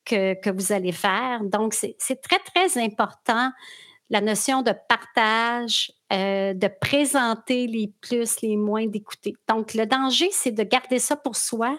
que, 0.05 0.33
que 0.41 0.49
vous 0.49 0.71
allez 0.71 0.93
faire. 0.93 1.43
Donc, 1.43 1.73
c'est 1.73 2.21
très, 2.21 2.39
très 2.39 2.81
important 2.81 3.51
la 4.09 4.21
notion 4.21 4.61
de 4.61 4.73
partage, 4.87 5.91
euh, 6.11 6.53
de 6.53 6.67
présenter 6.67 7.67
les 7.67 7.93
plus, 8.01 8.41
les 8.41 8.57
moins, 8.57 8.87
d'écouter. 8.87 9.33
Donc, 9.47 9.73
le 9.73 9.85
danger, 9.85 10.29
c'est 10.31 10.51
de 10.51 10.63
garder 10.63 10.99
ça 10.99 11.15
pour 11.15 11.35
soi, 11.35 11.77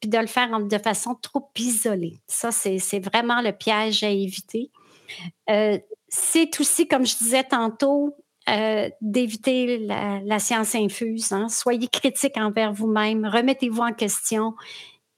puis 0.00 0.08
de 0.08 0.18
le 0.18 0.26
faire 0.26 0.60
de 0.60 0.78
façon 0.78 1.16
trop 1.20 1.50
isolée. 1.58 2.18
Ça, 2.28 2.52
c'est 2.52 3.00
vraiment 3.00 3.40
le 3.40 3.52
piège 3.52 4.04
à 4.04 4.10
éviter. 4.10 4.70
Euh, 5.50 5.78
c'est 6.08 6.60
aussi, 6.60 6.86
comme 6.86 7.06
je 7.06 7.16
disais 7.16 7.44
tantôt, 7.44 8.16
euh, 8.48 8.90
d'éviter 9.00 9.78
la, 9.78 10.38
science 10.38 10.74
infuse. 10.74 11.32
Hein. 11.32 11.48
Soyez 11.48 11.88
critique 11.88 12.36
envers 12.36 12.72
vous-même, 12.72 13.24
remettez-vous 13.24 13.80
en 13.80 13.92
question, 13.94 14.54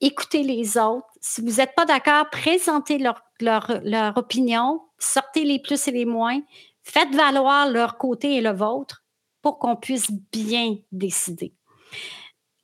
écoutez 0.01 0.45
les 0.45 0.79
autres. 0.79 1.07
Si 1.21 1.41
vous 1.41 1.57
n'êtes 1.57 1.75
pas 1.75 1.85
d'accord, 1.85 2.31
présentez 2.31 2.99
leur, 2.99 3.21
leur, 3.41 4.17
opinion, 4.17 4.83
sortez 4.99 5.45
les 5.45 5.59
plus 5.59 5.89
et 5.89 5.93
les 5.93 6.05
moins, 6.05 6.41
faites 6.83 7.15
valoir 7.15 7.69
leur 7.69 7.99
côté 7.99 8.37
et 8.37 8.41
le 8.41 8.53
vôtre 8.53 9.05
pour 9.43 9.59
qu'on 9.59 9.77
puisse 9.77 10.11
bien 10.33 10.77
décider. 10.93 11.53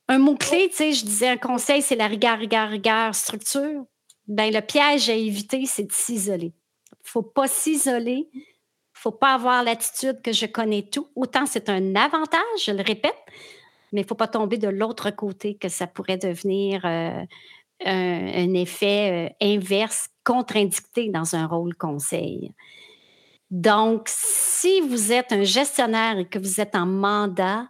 Un 0.07 0.19
mot-clé, 0.19 0.67
tu 0.69 0.75
sais, 0.75 0.93
je 0.93 1.05
disais 1.05 1.29
un 1.29 1.37
conseil, 1.37 1.81
c'est 1.81 1.95
la 1.95 2.07
rigueur, 2.07 2.37
rigueur, 2.37 2.69
rigueur, 2.69 3.15
structure. 3.15 3.85
Ben, 4.27 4.53
le 4.53 4.61
piège 4.61 5.09
à 5.09 5.13
éviter, 5.13 5.65
c'est 5.65 5.83
de 5.83 5.91
s'isoler. 5.91 6.53
Il 6.91 7.05
ne 7.05 7.09
faut 7.09 7.21
pas 7.21 7.47
s'isoler. 7.47 8.29
Il 8.33 8.39
ne 8.39 9.11
faut 9.11 9.11
pas 9.11 9.33
avoir 9.33 9.63
l'attitude 9.63 10.21
que 10.21 10.31
je 10.31 10.45
connais 10.45 10.83
tout. 10.83 11.07
Autant 11.15 11.45
c'est 11.45 11.69
un 11.69 11.95
avantage, 11.95 12.41
je 12.65 12.71
le 12.71 12.83
répète, 12.83 13.15
mais 13.91 14.01
il 14.01 14.03
ne 14.03 14.07
faut 14.07 14.15
pas 14.15 14.27
tomber 14.27 14.57
de 14.57 14.69
l'autre 14.69 15.11
côté 15.11 15.55
que 15.55 15.67
ça 15.67 15.87
pourrait 15.87 16.17
devenir 16.17 16.85
euh, 16.85 17.25
un, 17.85 18.53
effet 18.53 19.29
euh, 19.29 19.33
inverse, 19.41 20.09
contre-indiqué 20.23 21.09
dans 21.09 21.35
un 21.35 21.47
rôle 21.47 21.75
conseil. 21.75 22.53
Donc, 23.51 24.07
si 24.07 24.81
vous 24.81 25.11
êtes 25.11 25.31
un 25.31 25.43
gestionnaire 25.43 26.17
et 26.17 26.25
que 26.25 26.39
vous 26.39 26.59
êtes 26.59 26.75
en 26.75 26.85
mandat, 26.85 27.67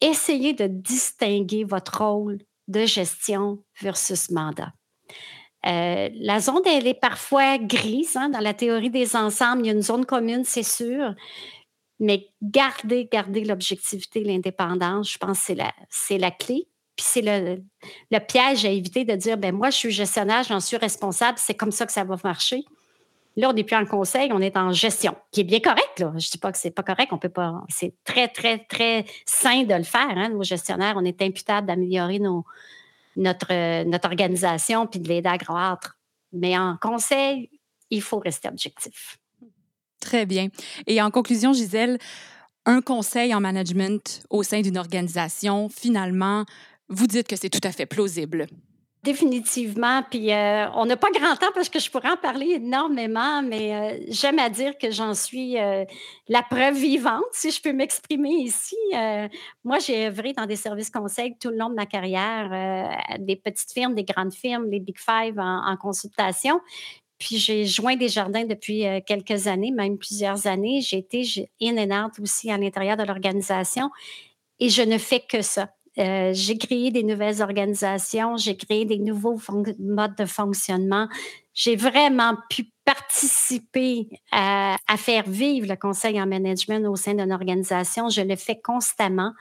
essayez 0.00 0.54
de 0.54 0.66
distinguer 0.66 1.64
votre 1.64 2.02
rôle 2.02 2.38
de 2.68 2.86
gestion 2.86 3.62
versus 3.80 4.30
mandat. 4.30 4.72
Euh, 5.66 6.08
la 6.14 6.40
zone, 6.40 6.62
elle 6.66 6.86
est 6.86 6.98
parfois 6.98 7.58
grise. 7.58 8.16
Hein, 8.16 8.30
dans 8.30 8.40
la 8.40 8.54
théorie 8.54 8.90
des 8.90 9.14
ensembles, 9.14 9.62
il 9.62 9.66
y 9.66 9.70
a 9.70 9.74
une 9.74 9.82
zone 9.82 10.06
commune, 10.06 10.44
c'est 10.44 10.62
sûr. 10.62 11.14
Mais 12.00 12.28
gardez, 12.42 13.08
gardez 13.10 13.44
l'objectivité, 13.44 14.24
l'indépendance, 14.24 15.12
je 15.12 15.18
pense 15.18 15.38
que 15.38 15.44
c'est 15.46 15.54
la, 15.54 15.72
c'est 15.88 16.18
la 16.18 16.32
clé. 16.32 16.66
Puis 17.02 17.22
c'est 17.24 17.58
le, 18.10 18.18
piège 18.20 18.64
à 18.64 18.68
éviter 18.68 19.04
de 19.04 19.16
dire, 19.16 19.36
ben 19.36 19.52
moi, 19.52 19.70
je 19.70 19.76
suis 19.76 19.90
gestionnaire, 19.90 20.44
j'en 20.44 20.60
suis 20.60 20.76
responsable, 20.76 21.36
c'est 21.36 21.54
comme 21.54 21.72
ça 21.72 21.84
que 21.84 21.92
ça 21.92 22.04
va 22.04 22.16
marcher. 22.22 22.64
Là, 23.34 23.50
on 23.50 23.52
n'est 23.54 23.64
plus 23.64 23.74
en 23.74 23.84
conseil, 23.84 24.30
on 24.32 24.40
est 24.40 24.56
en 24.56 24.72
gestion, 24.72 25.16
qui 25.32 25.40
est 25.40 25.44
bien 25.44 25.58
correct. 25.58 25.98
Là. 25.98 26.12
Je 26.16 26.26
ne 26.26 26.30
dis 26.30 26.38
pas 26.38 26.52
que 26.52 26.58
c'est 26.58 26.70
pas 26.70 26.84
correct, 26.84 27.12
on 27.12 27.18
peut 27.18 27.28
pas. 27.28 27.64
C'est 27.68 27.94
très, 28.04 28.28
très, 28.28 28.58
très 28.58 29.04
sain 29.26 29.64
de 29.64 29.74
le 29.74 29.82
faire. 29.82 30.10
Hein, 30.10 30.28
nos 30.28 30.44
gestionnaires, 30.44 30.94
on 30.96 31.04
est 31.04 31.20
imputable 31.22 31.66
d'améliorer 31.66 32.20
notre, 33.16 33.84
notre 33.84 34.06
organisation 34.06 34.86
puis 34.86 35.00
de 35.00 35.08
l'aider 35.08 35.28
à 35.28 35.38
croître. 35.38 35.98
Mais 36.32 36.56
en 36.56 36.76
conseil, 36.80 37.50
il 37.90 38.02
faut 38.02 38.20
rester 38.20 38.48
objectif. 38.48 39.18
Très 39.98 40.24
bien. 40.24 40.48
Et 40.86 41.02
en 41.02 41.10
conclusion, 41.10 41.52
Gisèle, 41.52 41.98
un 42.64 42.80
conseil 42.80 43.34
en 43.34 43.40
management 43.40 44.22
au 44.30 44.44
sein 44.44 44.60
d'une 44.60 44.78
organisation, 44.78 45.68
finalement, 45.68 46.44
vous 46.92 47.06
dites 47.06 47.26
que 47.26 47.36
c'est 47.36 47.50
tout 47.50 47.66
à 47.66 47.72
fait 47.72 47.86
plausible. 47.86 48.46
Définitivement. 49.02 50.04
Puis 50.08 50.32
euh, 50.32 50.70
on 50.76 50.86
n'a 50.86 50.96
pas 50.96 51.10
grand 51.10 51.34
temps 51.34 51.50
parce 51.54 51.68
que 51.68 51.80
je 51.80 51.90
pourrais 51.90 52.10
en 52.10 52.16
parler 52.16 52.50
énormément, 52.50 53.42
mais 53.42 53.74
euh, 53.74 54.04
j'aime 54.08 54.38
à 54.38 54.48
dire 54.48 54.78
que 54.78 54.92
j'en 54.92 55.14
suis 55.14 55.58
euh, 55.58 55.84
la 56.28 56.42
preuve 56.42 56.76
vivante, 56.76 57.24
si 57.32 57.50
je 57.50 57.60
peux 57.60 57.72
m'exprimer 57.72 58.30
ici. 58.30 58.76
moi, 59.64 59.80
j'ai 59.80 60.06
œuvré 60.06 60.34
dans 60.34 60.46
des 60.46 60.54
services 60.54 60.90
conseils 60.90 61.34
tout 61.40 61.50
le 61.50 61.56
long 61.56 61.68
de 61.68 61.74
ma 61.74 61.86
carrière, 61.86 62.96
des 63.18 63.34
petites 63.34 63.72
firmes, 63.72 63.96
des 63.96 64.04
grandes 64.04 64.34
firmes, 64.34 64.70
les 64.70 64.78
Big 64.78 64.98
Five 64.98 65.36
en, 65.36 65.76
consultation. 65.76 66.60
Puis 67.18 67.38
j'ai 67.38 67.66
joint 67.66 67.96
des 67.96 68.08
jardins 68.08 68.44
depuis 68.44 68.84
quelques 69.04 69.48
années, 69.48 69.72
même 69.72 69.98
plusieurs 69.98 70.46
années. 70.46 70.80
J'ai 70.80 70.98
été 70.98 71.24
in 71.60 71.76
and 71.76 72.06
out 72.06 72.12
aussi 72.20 72.52
à 72.52 72.56
l'intérieur 72.56 72.96
de 72.96 73.02
l'organisation 73.02 73.90
et 74.60 74.68
je 74.68 74.82
ne 74.82 74.96
fais 74.96 75.20
que 75.20 75.42
ça. 75.42 75.70
Euh, 75.98 76.30
j'ai 76.32 76.56
créé 76.56 76.90
des 76.90 77.02
nouvelles 77.02 77.42
organisations, 77.42 78.36
j'ai 78.36 78.56
créé 78.56 78.84
des 78.84 78.98
nouveaux 78.98 79.38
modes 79.78 80.16
de 80.16 80.24
fonctionnement. 80.24 81.08
J'ai 81.54 81.76
vraiment 81.76 82.34
pu 82.48 82.72
participer 82.84 84.08
à, 84.30 84.76
faire 84.96 85.28
vivre 85.28 85.68
le 85.68 85.76
conseil 85.76 86.20
en 86.20 86.26
management 86.26 86.86
au 86.88 86.96
sein 86.96 87.14
d'une 87.14 87.32
organisation. 87.32 88.08
Je 88.08 88.22
le 88.22 88.36
fais 88.36 88.58
constamment. 88.60 89.32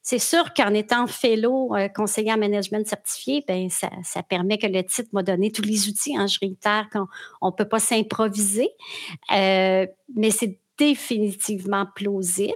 C'est 0.00 0.20
sûr 0.20 0.54
qu'en 0.54 0.72
étant 0.72 1.08
fellow 1.08 1.74
euh, 1.74 1.88
conseiller 1.88 2.32
en 2.32 2.38
management 2.38 2.86
certifié, 2.86 3.44
ben 3.48 3.68
ça, 3.68 4.22
permet 4.22 4.56
que 4.56 4.68
le 4.68 4.84
titre 4.84 5.08
m'a 5.12 5.24
donné 5.24 5.50
tous 5.50 5.62
les 5.62 5.88
outils. 5.88 6.16
Hein, 6.16 6.28
je 6.28 6.38
réitère 6.38 6.88
qu'on 6.92 7.48
ne 7.48 7.50
peut 7.50 7.68
pas 7.68 7.80
s'improviser, 7.80 8.68
euh, 9.34 9.84
mais 10.14 10.30
c'est 10.30 10.60
définitivement 10.78 11.86
plausible. 11.94 12.54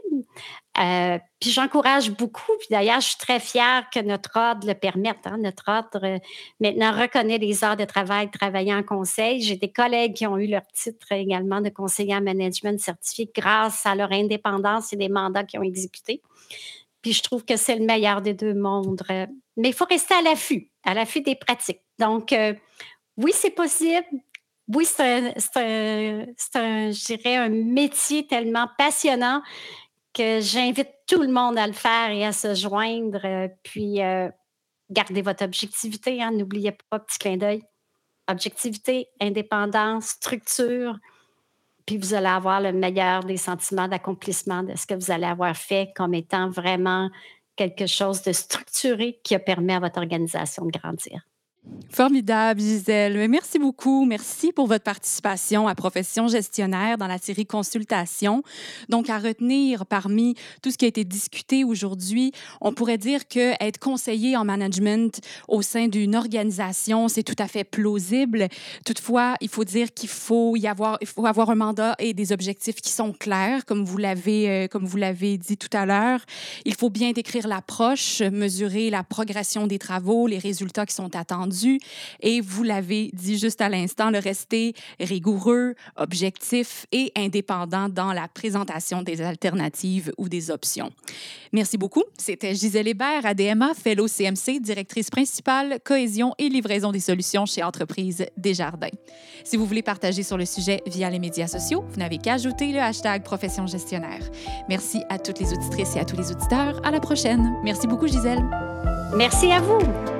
Euh, 0.80 1.18
puis 1.40 1.50
j'encourage 1.50 2.10
beaucoup, 2.10 2.52
puis 2.58 2.68
d'ailleurs, 2.70 3.00
je 3.00 3.08
suis 3.08 3.18
très 3.18 3.38
fière 3.38 3.90
que 3.92 4.00
notre 4.00 4.30
ordre 4.36 4.66
le 4.66 4.74
permette. 4.74 5.26
Hein. 5.26 5.36
Notre 5.38 5.64
ordre 5.68 6.04
euh, 6.04 6.18
maintenant 6.58 6.92
reconnaît 6.92 7.38
les 7.38 7.64
heures 7.64 7.76
de 7.76 7.84
travail 7.84 8.30
travaillées 8.30 8.74
en 8.74 8.82
conseil. 8.82 9.42
J'ai 9.42 9.56
des 9.56 9.70
collègues 9.70 10.14
qui 10.14 10.26
ont 10.26 10.38
eu 10.38 10.46
leur 10.46 10.66
titre 10.72 11.12
également 11.12 11.60
de 11.60 11.68
conseiller 11.68 12.14
en 12.14 12.22
management 12.22 12.80
certifié 12.80 13.30
grâce 13.34 13.84
à 13.84 13.94
leur 13.94 14.10
indépendance 14.10 14.92
et 14.92 14.96
des 14.96 15.10
mandats 15.10 15.44
qu'ils 15.44 15.60
ont 15.60 15.64
exécutés. 15.64 16.22
Puis 17.02 17.12
je 17.12 17.22
trouve 17.22 17.44
que 17.44 17.56
c'est 17.56 17.76
le 17.76 17.84
meilleur 17.84 18.22
des 18.22 18.34
deux 18.34 18.54
mondes. 18.54 19.02
Mais 19.56 19.68
il 19.68 19.74
faut 19.74 19.86
rester 19.86 20.14
à 20.14 20.22
l'affût, 20.22 20.70
à 20.84 20.94
l'affût 20.94 21.20
des 21.20 21.34
pratiques. 21.34 21.82
Donc, 21.98 22.32
euh, 22.32 22.54
oui, 23.18 23.32
c'est 23.34 23.50
possible. 23.50 24.06
Oui, 24.72 24.86
c'est 24.86 25.02
un, 25.56 26.26
un, 26.54 26.90
un 27.24 27.48
métier 27.48 28.26
tellement 28.26 28.68
passionnant 28.78 29.42
que 30.12 30.40
j'invite 30.40 30.90
tout 31.06 31.22
le 31.22 31.32
monde 31.32 31.58
à 31.58 31.66
le 31.66 31.72
faire 31.72 32.10
et 32.10 32.24
à 32.24 32.32
se 32.32 32.54
joindre. 32.54 33.20
Euh, 33.24 33.48
puis, 33.62 34.02
euh, 34.02 34.28
gardez 34.90 35.22
votre 35.22 35.44
objectivité. 35.44 36.22
Hein, 36.22 36.32
N'oubliez 36.32 36.76
pas, 36.90 36.98
petit 36.98 37.18
clin 37.18 37.36
d'œil. 37.36 37.62
Objectivité, 38.28 39.08
indépendance, 39.20 40.06
structure. 40.06 40.98
Puis, 41.86 41.96
vous 41.96 42.14
allez 42.14 42.26
avoir 42.26 42.60
le 42.60 42.72
meilleur 42.72 43.24
des 43.24 43.36
sentiments 43.36 43.88
d'accomplissement 43.88 44.62
de 44.62 44.76
ce 44.76 44.86
que 44.86 44.94
vous 44.94 45.10
allez 45.10 45.26
avoir 45.26 45.56
fait 45.56 45.92
comme 45.96 46.14
étant 46.14 46.50
vraiment 46.50 47.10
quelque 47.56 47.86
chose 47.86 48.22
de 48.22 48.32
structuré 48.32 49.20
qui 49.22 49.34
a 49.34 49.38
permis 49.38 49.72
à 49.72 49.80
votre 49.80 49.98
organisation 49.98 50.64
de 50.64 50.70
grandir. 50.70 51.20
Formidable, 51.90 52.60
Gisèle. 52.60 53.28
Merci 53.28 53.58
beaucoup. 53.58 54.06
Merci 54.06 54.52
pour 54.52 54.66
votre 54.66 54.84
participation 54.84 55.68
à 55.68 55.74
Profession 55.74 56.28
gestionnaire 56.28 56.96
dans 56.96 57.06
la 57.06 57.18
série 57.18 57.46
Consultation. 57.46 58.42
Donc, 58.88 59.10
à 59.10 59.18
retenir 59.18 59.84
parmi 59.84 60.36
tout 60.62 60.70
ce 60.70 60.78
qui 60.78 60.84
a 60.84 60.88
été 60.88 61.04
discuté 61.04 61.64
aujourd'hui, 61.64 62.32
on 62.60 62.72
pourrait 62.72 62.96
dire 62.96 63.26
que 63.28 63.52
être 63.62 63.78
conseiller 63.78 64.36
en 64.36 64.44
management 64.44 65.20
au 65.48 65.62
sein 65.62 65.88
d'une 65.88 66.14
organisation, 66.14 67.08
c'est 67.08 67.24
tout 67.24 67.34
à 67.38 67.48
fait 67.48 67.64
plausible. 67.64 68.48
Toutefois, 68.86 69.34
il 69.40 69.48
faut 69.48 69.64
dire 69.64 69.92
qu'il 69.92 70.08
faut 70.08 70.56
y 70.56 70.66
avoir, 70.68 70.96
il 71.00 71.08
faut 71.08 71.26
avoir 71.26 71.50
un 71.50 71.56
mandat 71.56 71.96
et 71.98 72.14
des 72.14 72.32
objectifs 72.32 72.80
qui 72.80 72.92
sont 72.92 73.12
clairs, 73.12 73.66
comme 73.66 73.84
vous 73.84 73.98
l'avez, 73.98 74.48
euh, 74.48 74.68
comme 74.68 74.86
vous 74.86 74.96
l'avez 74.96 75.36
dit 75.36 75.56
tout 75.56 75.76
à 75.76 75.86
l'heure. 75.86 76.20
Il 76.64 76.74
faut 76.74 76.90
bien 76.90 77.10
décrire 77.10 77.48
l'approche, 77.48 78.22
mesurer 78.22 78.90
la 78.90 79.02
progression 79.02 79.66
des 79.66 79.78
travaux, 79.78 80.26
les 80.26 80.38
résultats 80.38 80.86
qui 80.86 80.94
sont 80.94 81.14
attendus 81.16 81.49
et 82.20 82.40
vous 82.40 82.62
l'avez 82.62 83.10
dit 83.12 83.38
juste 83.38 83.60
à 83.60 83.68
l'instant, 83.68 84.10
le 84.10 84.18
rester 84.18 84.74
rigoureux, 84.98 85.74
objectif 85.96 86.86
et 86.92 87.12
indépendant 87.16 87.88
dans 87.88 88.12
la 88.12 88.28
présentation 88.28 89.02
des 89.02 89.20
alternatives 89.20 90.12
ou 90.18 90.28
des 90.28 90.50
options. 90.50 90.90
Merci 91.52 91.78
beaucoup. 91.78 92.04
C'était 92.18 92.54
Gisèle 92.54 92.88
Hébert, 92.88 93.26
ADMA, 93.26 93.74
Fellow 93.74 94.06
CMC, 94.06 94.60
directrice 94.60 95.10
principale, 95.10 95.78
cohésion 95.84 96.34
et 96.38 96.48
livraison 96.48 96.92
des 96.92 97.00
solutions 97.00 97.46
chez 97.46 97.62
Entreprise 97.62 98.26
Desjardins. 98.36 98.88
Si 99.44 99.56
vous 99.56 99.66
voulez 99.66 99.82
partager 99.82 100.22
sur 100.22 100.36
le 100.36 100.44
sujet 100.44 100.82
via 100.86 101.10
les 101.10 101.18
médias 101.18 101.48
sociaux, 101.48 101.84
vous 101.88 101.98
n'avez 101.98 102.18
qu'à 102.18 102.34
ajouter 102.34 102.72
le 102.72 102.80
hashtag 102.80 103.22
Profession 103.22 103.66
gestionnaire. 103.66 104.22
Merci 104.68 105.02
à 105.08 105.18
toutes 105.18 105.40
les 105.40 105.52
auditrices 105.52 105.96
et 105.96 106.00
à 106.00 106.04
tous 106.04 106.16
les 106.16 106.30
auditeurs. 106.30 106.80
À 106.84 106.90
la 106.90 107.00
prochaine. 107.00 107.54
Merci 107.64 107.86
beaucoup, 107.86 108.06
Gisèle. 108.06 108.42
Merci 109.16 109.50
à 109.52 109.60
vous. 109.60 110.19